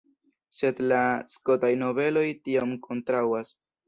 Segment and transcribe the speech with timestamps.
[0.59, 1.01] Sed la
[1.33, 3.53] skotaj nobeloj tion kontraŭas.